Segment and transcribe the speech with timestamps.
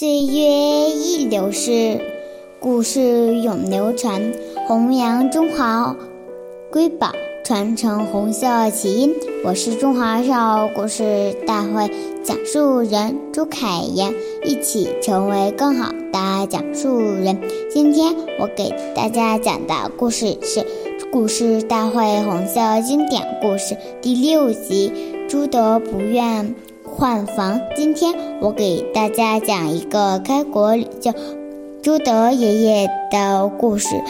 [0.00, 2.00] 岁月易流逝，
[2.58, 4.32] 故事永流传，
[4.66, 5.94] 弘扬中华
[6.72, 7.12] 瑰宝，
[7.44, 9.14] 传承红色基因。
[9.44, 11.90] 我是中华少儿故事大会
[12.24, 17.38] 讲述人朱凯言，一起成为更好的讲述人。
[17.70, 20.60] 今天我给大家讲的故事是
[21.12, 24.90] 《故事大会红色经典故事》第六集：
[25.28, 26.54] 朱德不愿。
[27.00, 27.58] 换房。
[27.74, 31.10] 今天我给大家讲一个开国领袖
[31.82, 34.02] 朱德爷爷的故事。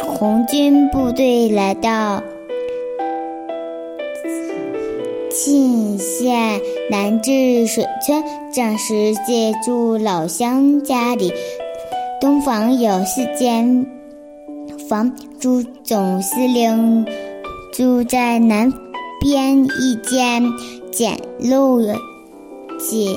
[0.00, 2.22] 红军部队来到
[5.32, 11.32] 沁县南治水村，暂时借住老乡家里。
[12.20, 13.84] 东房有四间
[14.88, 17.04] 房，朱总司令
[17.72, 18.72] 住在南
[19.20, 20.44] 边一间。
[20.94, 21.82] 简陋、
[22.78, 23.16] 简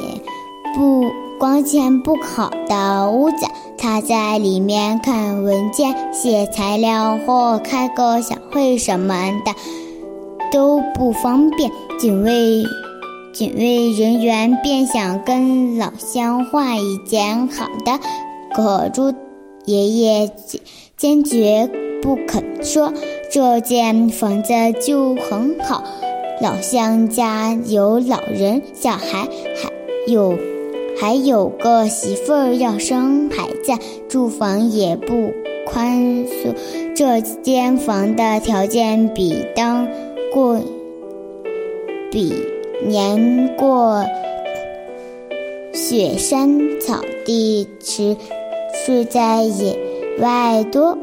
[0.75, 3.45] 不光线不好的屋子，
[3.77, 9.53] 他在里面看文件、写材料或开个小会什么的
[10.51, 11.71] 都不方便。
[11.99, 12.63] 警卫
[13.31, 17.99] 警卫人员便想跟老乡换一间好的，
[18.55, 19.13] 可朱
[19.65, 20.31] 爷爷
[20.97, 21.69] 坚决
[22.01, 22.91] 不肯说，
[23.31, 24.51] 这间房子
[24.81, 25.83] 就很好。
[26.39, 29.71] 老乡家有老人、小孩，还
[30.05, 30.37] 有
[30.99, 33.73] 还有个媳妇儿要生孩子，
[34.07, 35.33] 住房也不
[35.65, 36.53] 宽松。
[36.95, 39.87] 这间房的条件比当
[40.31, 40.59] 过
[42.11, 42.33] 比
[42.85, 44.05] 年过
[45.73, 48.15] 雪山草地时
[48.85, 49.75] 睡在野
[50.19, 50.95] 外多。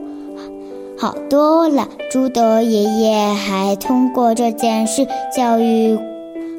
[1.04, 1.86] 好多了。
[2.10, 5.06] 朱德爷爷还通过这件事
[5.36, 5.98] 教育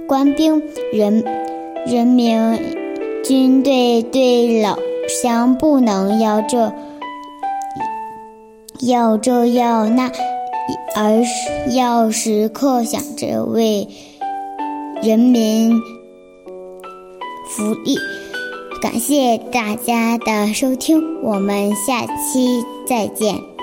[0.08, 0.62] 官兵、
[0.94, 1.24] 人
[1.88, 2.56] 人民、
[3.24, 4.78] 军队对老
[5.10, 6.72] 乡不能要这
[8.82, 10.12] 要这要那，
[10.96, 13.88] 而是要时刻想着为
[15.02, 15.74] 人民
[17.50, 17.98] 福利。
[18.80, 23.55] 感谢大家的收听，我们下期再见。